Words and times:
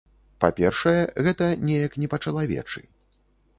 Па-першае, 0.45 1.01
гэта 1.27 1.51
неяк 1.67 1.99
не 2.01 2.11
па-чалавечы. 2.17 2.85